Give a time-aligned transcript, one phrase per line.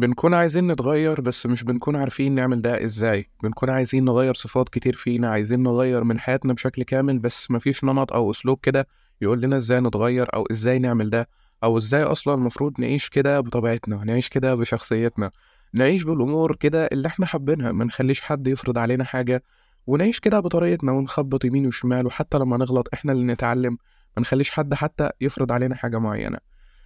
[0.00, 3.30] بنكون عايزين نتغير بس مش بنكون عارفين نعمل ده إزاي.
[3.42, 8.12] بنكون عايزين نغير صفات كتير فينا عايزين نغير من حياتنا بشكل كامل بس مفيش نمط
[8.12, 8.86] أو أسلوب كده
[9.20, 11.28] يقول لنا إزاي نتغير أو إزاي نعمل ده
[11.64, 15.30] أو إزاي أصلا المفروض نعيش كده بطبيعتنا نعيش كده بشخصيتنا.
[15.74, 19.42] نعيش بالأمور كده اللي إحنا حابينها ما نخليش حد يفرض علينا حاجة
[19.86, 23.72] ونعيش كده بطريقتنا ونخبط يمين وشمال وحتى لما نغلط إحنا اللي نتعلم
[24.16, 26.38] ما نخليش حد حتى يفرض علينا حاجة معينة.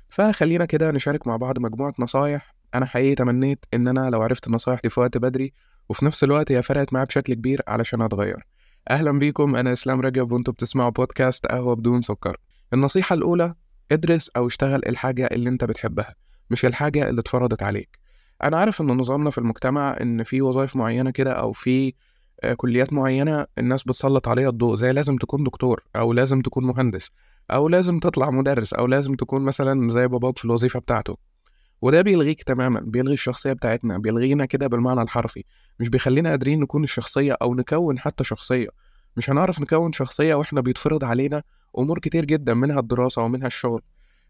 [0.08, 4.80] فخلينا كده نشارك مع بعض مجموعة نصايح أنا حقيقي تمنيت إن أنا لو عرفت النصايح
[4.80, 5.52] دي في وقت بدري
[5.88, 8.46] وفي نفس الوقت هي فرقت معايا بشكل كبير علشان أتغير.
[8.90, 12.36] أهلا بيكم أنا إسلام رجب وأنتوا بتسمعوا بودكاست قهوة بدون سكر.
[12.72, 13.54] النصيحة الأولى
[13.92, 16.14] ادرس أو اشتغل الحاجة اللي أنت بتحبها
[16.50, 17.98] مش الحاجة اللي اتفرضت عليك.
[18.42, 21.94] أنا عارف إن نظامنا في المجتمع إن في وظائف معينة كده أو في
[22.44, 27.10] آه، كليات معينة الناس بتسلط عليها الضوء زي لازم تكون دكتور أو لازم تكون مهندس
[27.50, 31.16] أو لازم تطلع مدرس أو لازم تكون مثلا زي باباك في الوظيفة بتاعته.
[31.82, 35.44] وده بيلغيك تماما بيلغي الشخصية بتاعتنا بيلغينا كده بالمعنى الحرفي.
[35.80, 38.68] مش بيخلينا قادرين نكون الشخصية أو نكون حتى شخصية.
[39.16, 41.42] مش هنعرف نكون شخصية وإحنا بيتفرض علينا
[41.78, 43.80] أمور كتير جدا منها الدراسة ومنها الشغل.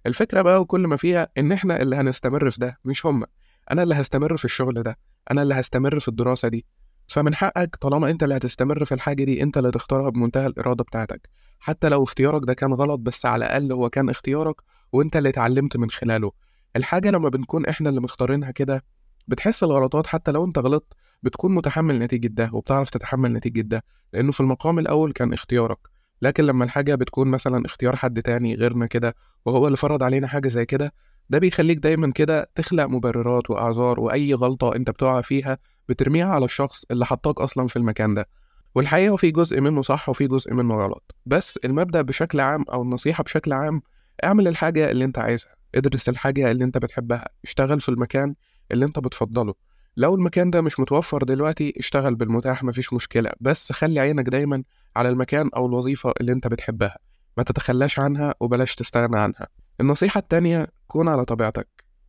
[0.06, 3.26] الفكرة بقى وكل ما فيها إن إحنا اللي هنستمر في ده مش هما
[3.70, 4.98] أنا اللي هستمر في الشغل ده.
[5.30, 6.66] أنا اللي هستمر في الدراسة دي.
[7.08, 11.28] فمن حقك طالما أنت اللي هتستمر في الحاجة دي أنت اللي تختارها بمنتهى الإرادة بتاعتك.
[11.60, 14.56] حتى لو اختيارك ده كان غلط بس على الأقل هو كان اختيارك
[14.92, 16.32] وأنت اللي اتعلمت من خلاله.
[16.76, 18.84] الحاجة لما بنكون إحنا اللي مختارينها كده
[19.28, 20.92] بتحس الغلطات حتى لو أنت غلطت
[21.22, 25.78] بتكون متحمل نتيجة ده وبتعرف تتحمل نتيجة ده لأنه في المقام الأول كان اختيارك.
[26.22, 29.14] لكن لما الحاجة بتكون مثلا اختيار حد تاني غيرنا كده
[29.46, 30.92] وهو اللي فرض علينا حاجة زي كده
[31.30, 35.56] ده بيخليك دايما كده تخلق مبررات وأعذار وأي غلطة أنت بتقع فيها
[35.88, 38.28] بترميها على الشخص اللي حطاك أصلا في المكان ده.
[38.74, 41.14] والحقيقة في جزء منه صح وفي جزء منه غلط.
[41.26, 43.82] بس المبدأ بشكل عام أو النصيحة بشكل عام
[44.24, 45.61] اعمل الحاجة اللي أنت عايزها.
[45.74, 48.34] ادرس الحاجة اللي أنت بتحبها اشتغل في المكان
[48.72, 49.54] اللي أنت بتفضله.
[49.96, 54.62] لو المكان ده مش متوفر دلوقتي اشتغل بالمتاح مفيش مشكلة بس خلي عينك دايما
[54.96, 56.96] على المكان أو الوظيفة اللي أنت بتحبها.
[57.36, 59.48] ما تتخلاش عنها وبلاش تستغنى عنها.
[59.80, 61.68] النصيحة التانية كون على طبيعتك.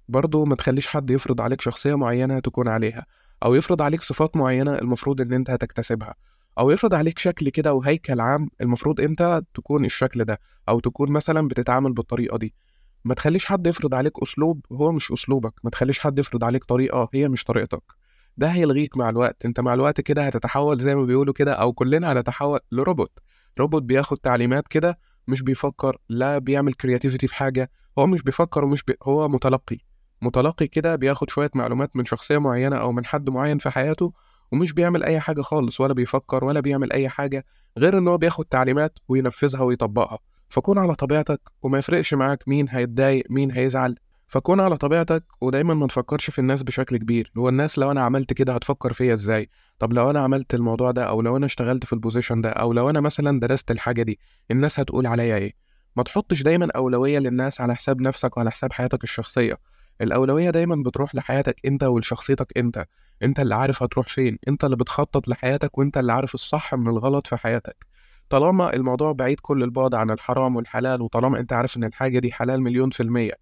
[0.09, 3.05] برضو ما تخليش حد يفرض عليك شخصية معينة تكون عليها
[3.45, 6.15] أو يفرض عليك صفات معينة المفروض إن أنت هتكتسبها
[6.59, 11.47] أو يفرض عليك شكل كده وهيكل عام المفروض أنت تكون الشكل ده أو تكون مثلا
[11.47, 12.55] بتتعامل بالطريقة دي.
[13.05, 17.09] ما تخليش حد يفرض عليك أسلوب هو مش أسلوبك ما تخليش حد يفرض عليك طريقة
[17.13, 17.83] هي مش طريقتك.
[18.37, 22.11] ده هيلغيك مع الوقت انت مع الوقت كده هتتحول زي ما بيقولوا كده أو كلنا
[22.11, 23.19] هنتحول لروبوت.
[23.59, 28.83] روبوت بياخد تعليمات كده مش بيفكر لا بيعمل creativity في حاجة هو مش بيفكر ومش
[28.83, 28.95] بي...
[29.03, 29.77] هو متلقي.
[30.21, 34.13] متلقي كده بياخد شوية معلومات من شخصية معينة أو من حد معين في حياته
[34.51, 37.43] ومش بيعمل أي حاجة خالص ولا بيفكر ولا بيعمل أي حاجة
[37.77, 40.19] غير إن هو بياخد تعليمات وينفذها ويطبقها.
[40.53, 43.95] فكون على طبيعتك وما يفرقش معاك مين هيتضايق مين هيزعل.
[44.27, 47.31] فكون على طبيعتك ودايما ما تفكرش في الناس بشكل كبير.
[47.37, 49.49] هو الناس لو أنا عملت كده هتفكر فيا إزاي؟
[49.79, 52.73] طب لو أنا عملت الموضوع ده أو لو أنا اشتغلت في ال position ده أو
[52.73, 54.19] لو أنا مثلا درست الحاجة دي
[54.51, 55.53] الناس هتقول عليا إيه؟
[55.95, 59.57] ما تحطش دايما أولوية للناس على حساب نفسك وعلى حساب حياتك الشخصية.
[60.01, 62.85] الأولوية دايما بتروح لحياتك أنت ولشخصيتك أنت.
[63.23, 64.37] أنت اللي عارف هتروح فين.
[64.47, 67.85] أنت اللي بتخطط لحياتك وأنت اللي عارف الصح من الغلط في حياتك.
[68.33, 72.61] طالما الموضوع بعيد كل البعد عن الحرام والحلال وطالما أنت عارف إن الحاجة دي حلال
[72.61, 73.33] مليون في المية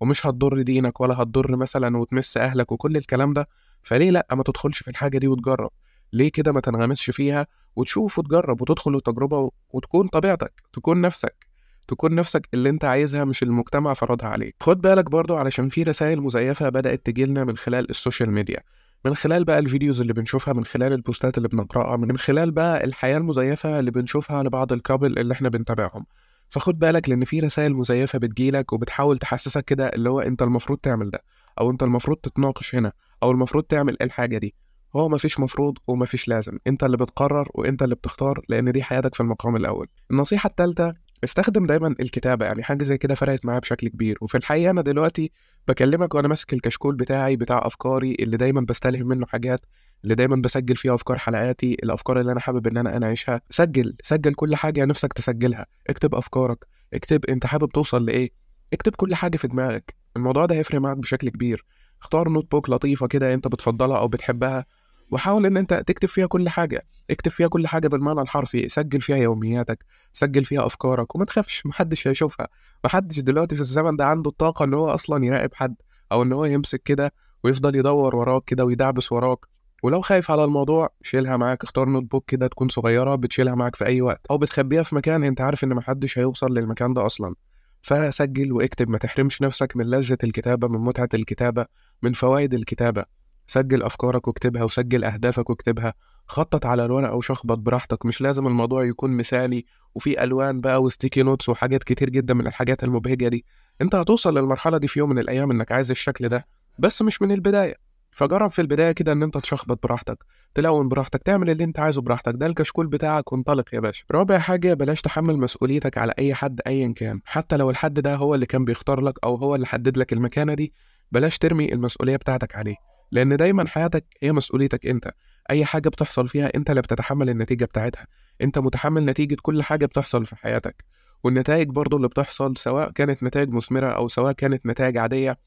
[0.00, 3.48] ومش هتضر دينك ولا هتضر مثلا وتمس أهلك وكل الكلام ده
[3.82, 5.70] فليه لأ؟ ما تدخلش في الحاجة دي وتجرب.
[6.12, 7.46] ليه كده ما تنغمسش فيها
[7.76, 11.46] وتشوف وتجرب وتدخل التجربة وتكون طبيعتك تكون نفسك
[11.88, 14.54] تكون نفسك اللي أنت عايزها مش المجتمع فرضها عليك.
[14.60, 18.60] خد بالك برضو علشان في رسائل مزيفة بدأت تجيلنا من خلال ال social media.
[19.04, 22.18] من خلال بقى ال videos اللي بنشوفها من خلال ال posts ات اللي بنقرأها من
[22.18, 26.06] خلال بقى الحياة المزيفة اللي بنشوفها لبعض ال couple اللي إحنا بنتابعهم.
[26.48, 31.10] فخد بالك لأن في رسائل مزيفة بتجيلك وبتحاول تحسسك كده اللي هو أنت المفروض تعمل
[31.10, 31.22] ده
[31.60, 34.54] أو أنت المفروض تتناقش هنا أو المفروض تعمل الحاجة دي.
[34.96, 36.58] هو مفيش مفروض ومفيش لازم.
[36.66, 39.86] أنت اللي بتقرر وأنت اللي بتختار لأن دي حياتك في المقام الأول.
[40.10, 40.94] النصيحة الثالثه
[41.24, 42.46] استخدم دايما الكتابة.
[42.46, 44.18] يعني حاجة زي كده فرقت معايا بشكل كبير.
[44.20, 45.30] وفي الحقيقة أنا دلوقتي
[45.70, 49.60] بكلمك وأنا ماسك الكشكول بتاعي بتاع أفكاري اللي دايما بستلهم منه حاجات
[50.04, 53.40] اللي دايما بسجل فيها أفكار حلقاتي الأفكار اللي أنا حابب إن أنا أناقشها.
[53.50, 55.66] سجل سجل كل حاجة نفسك تسجلها.
[55.90, 56.58] اكتب أفكارك.
[56.94, 58.30] اكتب أنت حابب توصل لإيه.
[58.72, 59.94] اكتب كل حاجة في دماغك.
[60.16, 61.64] الموضوع ده هيفرق معاك بشكل كبير.
[62.00, 64.64] اختار notebook لطيفة كده أنت بتفضلها أو بتحبها.
[65.10, 66.86] وحاول إن أنت تكتب فيها كل حاجة.
[67.10, 68.68] اكتب فيها كل حاجة بالمعنى الحرفي.
[68.68, 69.84] سجل فيها يومياتك.
[70.12, 71.14] سجل فيها أفكارك.
[71.14, 72.48] وما تخافش محدش هيشوفها.
[72.84, 75.74] محدش دلوقتي في الزمن ده عنده الطاقة إن هو أصلا يراقب حد
[76.12, 77.12] أو إن هو يمسك كده
[77.44, 79.38] ويفضل يدور وراك كده ويدعبس وراك.
[79.82, 81.62] ولو خايف على الموضوع شيلها معاك.
[81.62, 84.26] اختار notebook كده تكون صغيرة بتشيلها معاك في أي وقت.
[84.30, 87.34] أو بتخبيها في مكان أنت عارف إن محدش هيوصل للمكان ده أصلا.
[87.82, 88.88] فسجل واكتب.
[88.88, 91.66] ما تحرمش نفسك من لذة الكتابة من متعة الكتابة
[92.02, 93.19] من فوائد الكتابة.
[93.50, 95.94] سجل أفكارك واكتبها وسجل أهدافك واكتبها.
[96.26, 98.06] خطط على الورقة وشخبط براحتك.
[98.06, 99.64] مش لازم الموضوع يكون مثالي
[99.94, 103.44] وفي ألوان بقى و sticky notes وحاجات كتير جدا من الحاجات المبهجة دي.
[103.82, 106.46] أنت هتوصل للمرحلة دي في يوم من الأيام إنك عايز الشكل ده
[106.78, 107.74] بس مش من البداية.
[108.10, 110.18] فجرب في البداية كده إن أنت تشخبط براحتك
[110.54, 112.34] تلون براحتك تعمل اللي أنت عايزه براحتك.
[112.36, 114.04] ده الكشكول بتاعك وانطلق يا باشا.
[114.10, 117.20] رابع حاجة بلاش تحمل مسؤوليتك على أي حد ايا كان.
[117.24, 120.54] حتى لو الحد ده هو اللي كان بيختار لك أو هو اللي حدد لك المكانة
[120.54, 120.72] دي
[121.12, 122.89] بلاش ترمي المسؤولية بتاعتك عليه.
[123.12, 125.12] لأن دايما حياتك هي مسؤوليتك أنت.
[125.50, 128.06] أي حاجة بتحصل فيها أنت اللي بتتحمل النتيجة بتاعتها.
[128.42, 130.84] أنت متحمل نتيجة كل حاجة بتحصل في حياتك.
[131.24, 135.38] والنتائج برضو اللي بتحصل سواء كانت نتائج مثمرة أو سواء كانت نتائج عادية.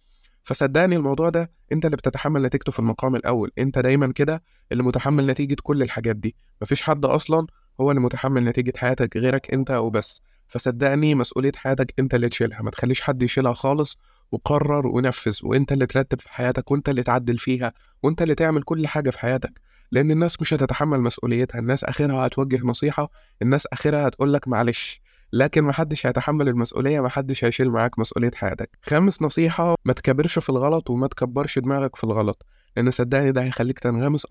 [0.43, 3.51] فصدقني الموضوع ده أنت اللي بتتحمل نتيجته في المقام الأول.
[3.57, 6.35] أنت دايما كده اللي متحمل نتيجة كل الحاجات دي.
[6.61, 7.47] مفيش حد أصلا
[7.81, 10.21] هو اللي متحمل نتيجة حياتك غيرك أنت وبس.
[10.47, 13.97] فصدقني مسؤولية حياتك انت اللي تشيلها ما تخليش حد يشيلها خالص
[14.31, 17.73] وقرر ونفذ وانت اللي ترتب في حياتك وانت اللي تعدل فيها
[18.03, 19.61] وانت اللي تعمل كل حاجة في حياتك.
[19.91, 23.09] لأن الناس مش هتتحمل مسؤوليتها الناس آخرها هتوجه نصيحة
[23.41, 25.01] الناس آخرها هتقول لك معلش.
[25.33, 28.69] لكن محدش هيتحمل المسؤولية محدش هيشيل معاك مسؤولية حياتك.
[28.83, 32.45] خامس نصيحة ما تكبرش في الغلط وما تكبرش دماغك في الغلط.
[32.77, 34.25] لأن صدقني ده هيخليك تنغمس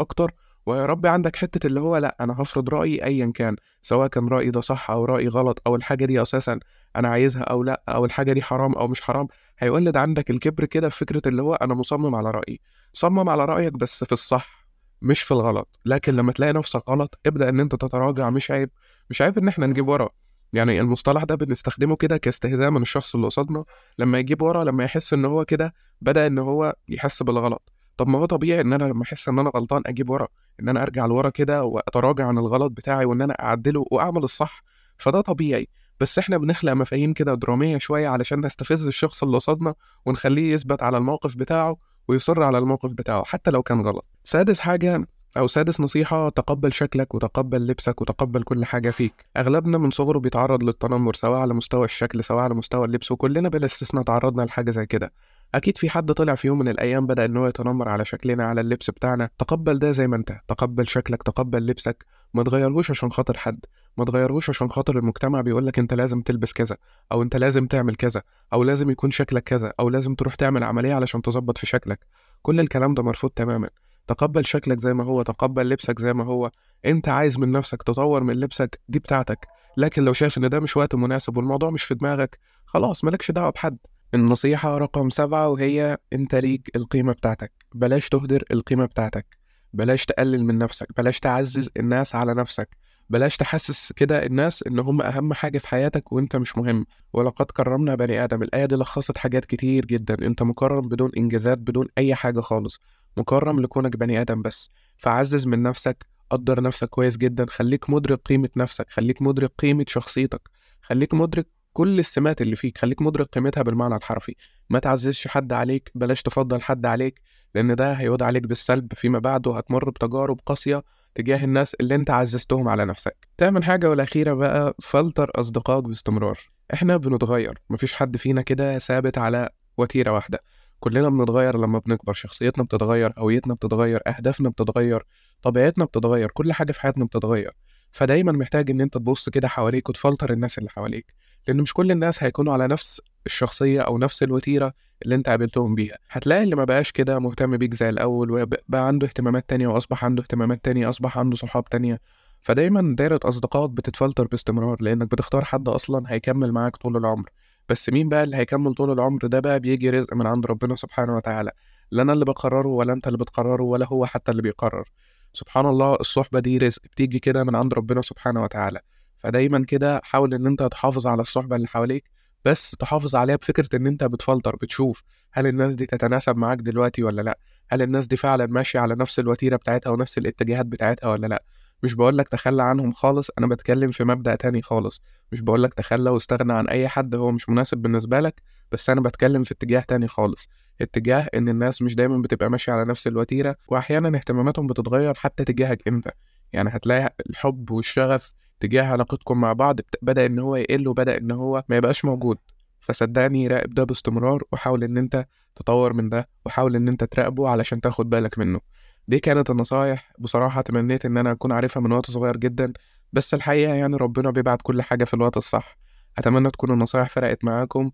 [0.63, 4.51] أكتر ويربي عندك حتة اللي هو لأ أنا هفرض رأيي أيا كان سواء كان رأيي
[4.51, 6.61] ده صح أو رأيي غلط أو الحاجة دي أساسا
[6.97, 9.27] أنا عايزها أو لأ أو الحاجة دي حرام أو مش حرام.
[9.59, 12.61] هيولد عندك الكبر كده في فكرة اللي هو أنا مصمم على رأيي.
[12.93, 14.67] صمم على رأيك بس في الصح
[15.03, 15.79] مش في الغلط.
[15.87, 18.71] لكن لما تلاقي نفسك غلط ابدأ إن أنت تتراجع مش عيب
[19.11, 20.09] مش عيب إن إحنا نجيب ورا.
[20.53, 23.65] يعني المصطلح ده بنستخدمه كده كاستهزاء من الشخص اللي قصادنا
[23.99, 27.73] لما يجيب ورا لما يحس إن هو كده بدأ إن هو يحس بالغلط.
[27.97, 30.29] طب ما هو طبيعي إن أنا لما أحس إن أنا غلطان أجيب ورا.
[30.61, 34.63] إن أنا أرجع لورا كده وأتراجع عن الغلط بتاعي وإن أنا أعدله وأعمل الصح
[34.99, 35.69] فده طبيعي.
[36.01, 39.75] بس إحنا بنخلق مفاهيم كده درامية شوية علشان نستفز الشخص اللي قصادنا
[40.07, 41.77] ونخليه يثبت على الموقف بتاعه
[42.09, 44.09] ويصر على الموقف بتاعه حتى لو كان غلط.
[44.25, 49.27] سادس حاجة أو سادس نصيحة تقبل شكلك وتقبل لبسك وتقبل كل حاجة فيك.
[49.37, 53.67] أغلبنا من صغره بيتعرض للتنمر سواء على مستوى الشكل سواء على مستوى اللبس وكلنا بلا
[53.67, 55.13] استثناء تعرضنا لحاجة زي كده.
[55.55, 58.61] أكيد في حد طلع في يوم من الأيام بدأ إن هو يتنمر على شكلنا على
[58.61, 59.31] اللبس بتاعنا.
[59.39, 60.41] تقبل ده زي ما أنت.
[60.49, 62.05] تقبل شكلك تقبل لبسك.
[62.35, 63.65] ما تغيرهوش عشان خاطر حد.
[63.97, 66.77] ما تغيرهوش عشان خاطر المجتمع بيقولك أنت لازم تلبس كذا
[67.13, 70.95] أو أنت لازم تعمل كذا أو لازم يكون شكلك كذا أو لازم تروح تعمل عملية
[70.95, 72.07] علشان تظبط في شكلك.
[72.43, 73.69] كل الكلام ده مرفوض تماما.
[74.07, 76.51] تقبل شكلك زي ما هو تقبل لبسك زي ما هو.
[76.87, 79.47] انت عايز من نفسك تطور من لبسك دي بتاعتك.
[79.77, 83.51] لكن لو شايف إن ده مش وقت مناسب والموضوع مش في دماغك خلاص مالكش دعوة
[83.51, 83.79] بحد.
[84.15, 87.53] النصيحة رقم سبعة وهي انت ليك القيمة بتاعتك.
[87.75, 89.27] بلاش تهدر القيمة بتاعتك.
[89.73, 90.87] بلاش تقلل من نفسك.
[90.97, 92.77] بلاش تعزز الناس على نفسك.
[93.11, 96.87] بلاش تحسس كده الناس إن هم أهم حاجة في حياتك وأنت مش مهم.
[97.13, 98.43] ولقد كرمنا بني آدم.
[98.43, 100.27] الآية دي لخصت حاجات كتير جدا.
[100.27, 102.81] أنت مكرم بدون إنجازات بدون أي حاجة خالص.
[103.17, 104.71] مكرم لكونك بني آدم بس.
[104.97, 110.51] فعزز من نفسك قدر نفسك كويس جدا خليك مدرك قيمة نفسك خليك مدرك قيمة شخصيتك
[110.83, 114.35] خليك مدرك كل السمات اللي فيك خليك مدرك قيمتها بالمعنى الحرفي.
[114.71, 117.21] ما تعززش حد عليك بلاش تفضل حد عليك
[117.55, 120.83] لأن ده هيعود عليك بالسلب فيما بعد وهتمر بتجارب قاسية
[121.15, 123.17] تجاه الناس اللي انت عززتهم على نفسك.
[123.39, 126.39] تعمل حاجة والأخيرة بقى فلتر أصدقائك باستمرار.
[126.75, 129.49] إحنا بنتغير مفيش حد فينا كده ثابت على
[129.79, 130.43] وتيرة واحدة.
[130.83, 135.03] كلنا بنتغير لما بنكبر شخصيتنا بتتغير هويتنا بتتغير أهدافنا بتتغير
[135.43, 137.53] طبيعتنا بتتغير كل حاجة في حياتنا بتتغير.
[137.91, 141.15] فدايما محتاج إن أنت تبص كده حواليك وتفلتر الناس اللي حواليك
[141.49, 144.73] لأن مش كل الناس هيكونوا على نفس الشخصية أو نفس الوتيرة
[145.03, 145.99] اللي أنت قابلتهم بيها.
[146.11, 150.23] هتلاقي اللي ما بقاش كده مهتم بيك زي الأول وبقى عنده اهتمامات تانية وأصبح عنده
[150.23, 152.01] اهتمامات تانية أصبح عنده صحاب تانية.
[152.41, 157.31] فدايما دايرة أصدقائك بتتفلتر باستمرار لأنك بتختار حد أصلا هيكمل معاك طول العمر.
[157.73, 161.17] بس مين بقى اللي هيكمل طول العمر ده بقى بيجي رزق من عند ربنا سبحانه
[161.17, 161.51] وتعالى؟
[161.91, 164.85] لا أنا اللي بقرره ولا أنت اللي بتقرره ولا هو حتى اللي بيقرر.
[165.33, 168.81] سبحان الله الصحبة دي رزق بتيجي كده من عند ربنا سبحانه وتعالى.
[169.19, 172.11] فدايما كده حاول إن أنت تحافظ على الصحبة اللي حواليك
[172.45, 175.03] بس تحافظ عليها بفكرة إن أنت بتفلتر بتشوف
[175.33, 177.39] هل الناس دي تتناسب معاك دلوقتي ولا لأ؟
[177.69, 181.43] هل الناس دي فعلا ماشية على نفس الوتيرة بتاعتها ونفس الاتجاهات بتاعتها ولا لأ؟
[181.83, 185.03] مش بقولك تخلى عنهم خالص أنا بتكلم في مبدأ تاني خالص.
[185.33, 189.43] مش بقولك تخلى واستغنى عن أي حد هو مش مناسب بالنسبة لك بس أنا بتكلم
[189.43, 190.49] في اتجاه تاني خالص.
[190.81, 195.89] اتجاه إن الناس مش دايما بتبقى ماشية على نفس الوتيرة واحيانا اهتماماتهم بتتغير حتى تجاهك
[195.89, 196.09] أنت.
[196.53, 201.65] يعني هتلاقي الحب والشغف تجاه علاقتكم مع بعض بدأ إن هو يقل وبدأ إن هو
[201.69, 202.39] ما يبقاش موجود.
[202.81, 207.81] فصدقني راقب ده باستمرار وحاول إن أنت تطور من ده وحاول إن أنت تراقبه علشان
[207.81, 208.61] تاخد بالك منه.
[209.09, 210.13] دي كانت النصايح.
[210.19, 212.73] بصراحة تمنيت إن أنا أكون عارفها من وقت صغير جدا
[213.13, 215.77] بس الحقيقة يعني ربنا بيبعت كل حاجة في الوقت الصح.
[216.19, 217.91] أتمنى تكون النصايح فرقت معاكم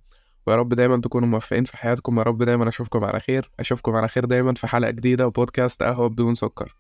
[0.46, 2.18] ويا رب دايما تكونوا موفقين في حياتكم.
[2.18, 3.50] يا رب دايما أشوفكم على خير.
[3.60, 6.78] أشوفكم على خير دايما في حلقة جديدة وبودكاست قهوة بدون سكر.